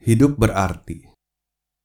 [0.00, 1.12] Hidup berarti.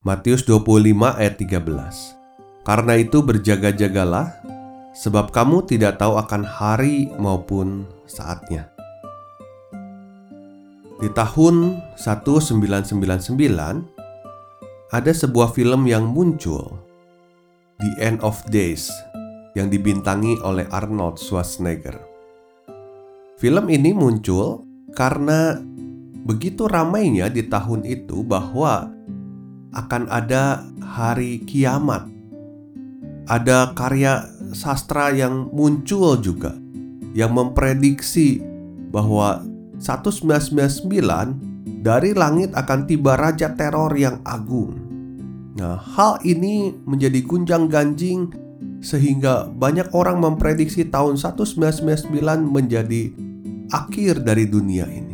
[0.07, 2.63] Matius 25 ayat 13.
[2.63, 4.39] Karena itu berjaga-jagalah,
[4.95, 8.71] sebab kamu tidak tahu akan hari maupun saatnya.
[11.03, 13.35] Di tahun 1999,
[14.95, 16.71] ada sebuah film yang muncul,
[17.83, 18.87] The End of Days,
[19.59, 21.99] yang dibintangi oleh Arnold Schwarzenegger.
[23.35, 24.63] Film ini muncul
[24.95, 25.59] karena
[26.25, 28.89] begitu ramainya di tahun itu bahwa
[29.77, 32.09] akan ada hari kiamat.
[33.25, 36.53] Ada karya sastra yang muncul juga
[37.15, 38.43] yang memprediksi
[38.93, 39.41] bahwa
[39.79, 44.73] 1999 dari langit akan tiba raja teror yang agung.
[45.55, 48.33] Nah, hal ini menjadi gunjang-ganjing
[48.83, 52.11] sehingga banyak orang memprediksi tahun 1999
[52.49, 53.13] menjadi
[53.71, 55.04] akhir dari dunia ini.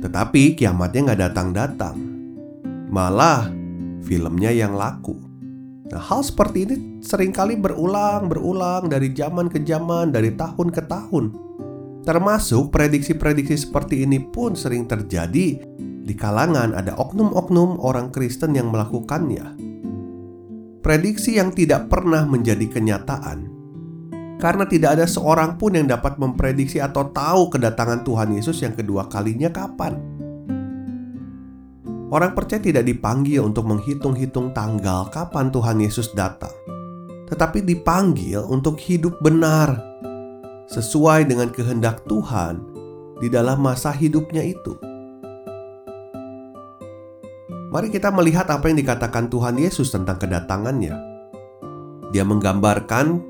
[0.00, 1.96] Tetapi kiamatnya nggak datang-datang.
[2.88, 3.52] Malah
[4.02, 5.14] filmnya yang laku.
[5.90, 11.24] Nah, hal seperti ini sering kali berulang-berulang dari zaman ke zaman, dari tahun ke tahun.
[12.00, 15.60] Termasuk prediksi-prediksi seperti ini pun sering terjadi
[16.00, 19.68] di kalangan ada oknum-oknum orang Kristen yang melakukannya.
[20.80, 23.59] Prediksi yang tidak pernah menjadi kenyataan
[24.40, 29.06] karena tidak ada seorang pun yang dapat memprediksi atau tahu kedatangan Tuhan Yesus yang kedua
[29.06, 30.00] kalinya kapan.
[32.10, 36.50] Orang percaya tidak dipanggil untuk menghitung-hitung tanggal kapan Tuhan Yesus datang,
[37.30, 39.78] tetapi dipanggil untuk hidup benar
[40.66, 42.58] sesuai dengan kehendak Tuhan
[43.22, 44.74] di dalam masa hidupnya itu.
[47.70, 50.98] Mari kita melihat apa yang dikatakan Tuhan Yesus tentang kedatangannya.
[52.10, 53.29] Dia menggambarkan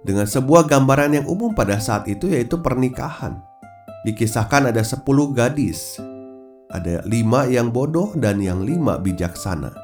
[0.00, 3.40] dengan sebuah gambaran yang umum pada saat itu yaitu pernikahan.
[4.00, 5.04] Dikisahkan ada 10
[5.36, 6.00] gadis,
[6.72, 9.76] ada lima yang bodoh dan yang lima bijaksana.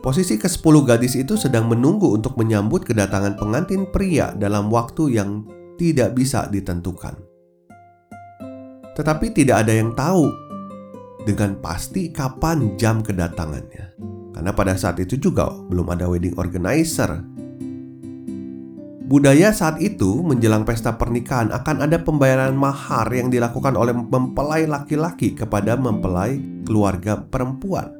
[0.00, 5.44] Posisi ke-10 gadis itu sedang menunggu untuk menyambut kedatangan pengantin pria dalam waktu yang
[5.76, 7.18] tidak bisa ditentukan.
[8.96, 10.28] Tetapi tidak ada yang tahu
[11.28, 13.92] dengan pasti kapan jam kedatangannya.
[14.32, 17.20] Karena pada saat itu juga belum ada wedding organizer
[19.10, 25.34] Budaya saat itu menjelang pesta pernikahan akan ada pembayaran mahar yang dilakukan oleh mempelai laki-laki
[25.34, 27.90] kepada mempelai keluarga perempuan.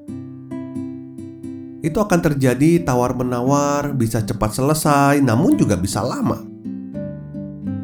[1.83, 6.47] Itu akan terjadi tawar-menawar, bisa cepat selesai, namun juga bisa lama.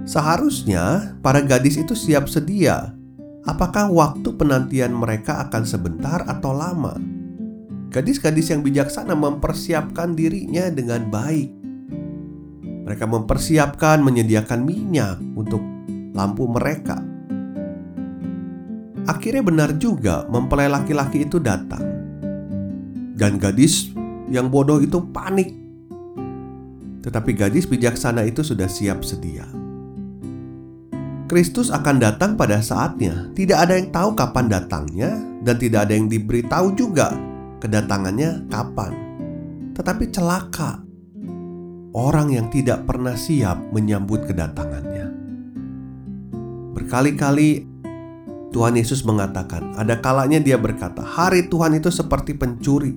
[0.07, 2.95] Seharusnya para gadis itu siap sedia.
[3.43, 6.95] Apakah waktu penantian mereka akan sebentar atau lama?
[7.91, 11.66] Gadis-gadis yang bijaksana mempersiapkan dirinya dengan baik
[12.87, 15.59] mereka mempersiapkan menyediakan minyak untuk
[16.15, 17.03] lampu mereka.
[19.11, 21.83] Akhirnya benar juga mempelai laki-laki itu datang.
[23.19, 23.91] Dan gadis
[24.31, 25.51] yang bodoh itu panik.
[27.03, 29.51] Tetapi gadis bijaksana itu sudah siap sedia.
[31.27, 33.35] Kristus akan datang pada saatnya.
[33.35, 35.11] Tidak ada yang tahu kapan datangnya
[35.43, 37.11] dan tidak ada yang diberitahu juga
[37.59, 38.95] kedatangannya kapan.
[39.75, 40.86] Tetapi celaka
[41.97, 45.09] orang yang tidak pernah siap menyambut kedatangannya.
[46.77, 47.65] Berkali-kali
[48.53, 52.93] Tuhan Yesus mengatakan, ada kalanya dia berkata, hari Tuhan itu seperti pencuri.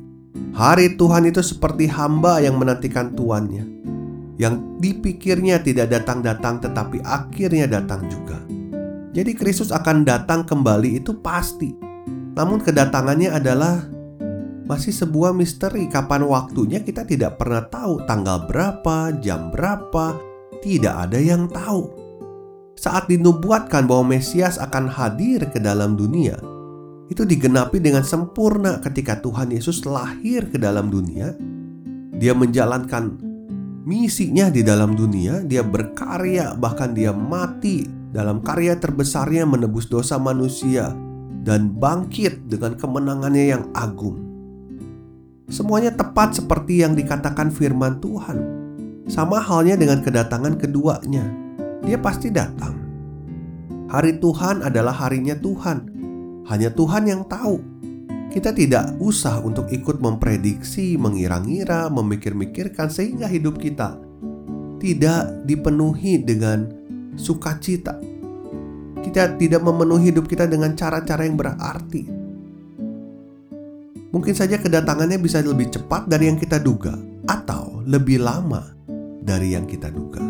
[0.52, 3.64] Hari Tuhan itu seperti hamba yang menantikan tuannya.
[4.36, 8.40] Yang dipikirnya tidak datang-datang tetapi akhirnya datang juga.
[9.16, 11.72] Jadi Kristus akan datang kembali itu pasti.
[12.36, 13.84] Namun kedatangannya adalah
[14.70, 20.14] masih sebuah misteri kapan waktunya kita tidak pernah tahu tanggal berapa, jam berapa,
[20.62, 21.90] tidak ada yang tahu.
[22.78, 26.38] Saat dinubuatkan bahwa Mesias akan hadir ke dalam dunia,
[27.10, 31.34] itu digenapi dengan sempurna ketika Tuhan Yesus lahir ke dalam dunia.
[32.22, 33.18] Dia menjalankan
[33.90, 40.94] misinya di dalam dunia, dia berkarya, bahkan dia mati dalam karya terbesarnya menebus dosa manusia
[41.42, 44.29] dan bangkit dengan kemenangannya yang agung.
[45.50, 48.38] Semuanya tepat seperti yang dikatakan firman Tuhan.
[49.10, 51.26] Sama halnya dengan kedatangan keduanya,
[51.82, 52.78] dia pasti datang.
[53.90, 55.90] Hari Tuhan adalah harinya Tuhan.
[56.46, 57.58] Hanya Tuhan yang tahu.
[58.30, 63.98] Kita tidak usah untuk ikut memprediksi, mengira-ngira, memikir-mikirkan sehingga hidup kita
[64.80, 66.70] tidak dipenuhi dengan
[67.20, 68.00] sukacita.
[69.02, 72.29] Kita tidak memenuhi hidup kita dengan cara-cara yang berarti.
[74.10, 76.98] Mungkin saja kedatangannya bisa lebih cepat dari yang kita duga,
[77.30, 78.74] atau lebih lama
[79.22, 80.26] dari yang kita duga.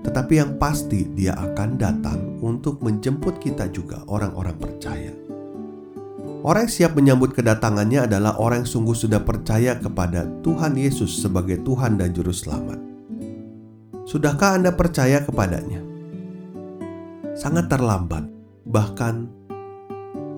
[0.00, 5.12] Tetapi yang pasti, Dia akan datang untuk menjemput kita juga, orang-orang percaya.
[6.40, 11.60] Orang yang siap menyambut kedatangannya adalah orang yang sungguh sudah percaya kepada Tuhan Yesus sebagai
[11.60, 12.80] Tuhan dan Juru Selamat.
[14.08, 15.84] Sudahkah Anda percaya kepadanya?
[17.36, 18.24] Sangat terlambat,
[18.64, 19.28] bahkan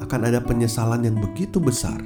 [0.09, 2.01] akan ada penyesalan yang begitu besar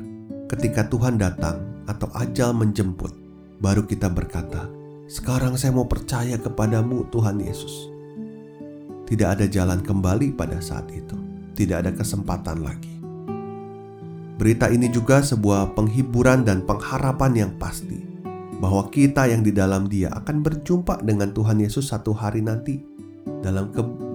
[0.50, 3.14] ketika Tuhan datang atau ajal menjemput.
[3.62, 4.66] Baru kita berkata,
[5.06, 7.86] sekarang saya mau percaya kepadamu Tuhan Yesus.
[9.06, 11.14] Tidak ada jalan kembali pada saat itu.
[11.54, 12.90] Tidak ada kesempatan lagi.
[14.34, 18.02] Berita ini juga sebuah penghiburan dan pengharapan yang pasti
[18.58, 22.82] bahwa kita yang di dalam Dia akan berjumpa dengan Tuhan Yesus satu hari nanti
[23.46, 23.70] dalam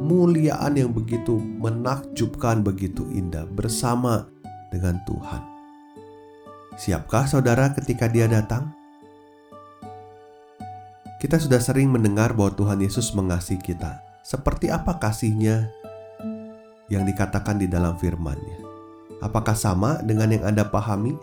[0.07, 4.24] kemuliaan yang begitu menakjubkan, begitu indah bersama
[4.71, 5.44] dengan Tuhan.
[6.80, 8.71] Siapkah saudara ketika Dia datang?
[11.19, 14.00] Kita sudah sering mendengar bahwa Tuhan Yesus mengasihi kita.
[14.24, 15.68] Seperti apa kasihnya
[16.88, 18.63] yang dikatakan di dalam firman-Nya?
[19.19, 21.19] Apakah sama dengan yang Anda pahami?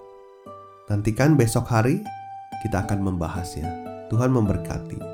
[0.93, 2.05] Nantikan besok hari
[2.61, 3.65] kita akan membahasnya.
[4.13, 5.14] Tuhan memberkati.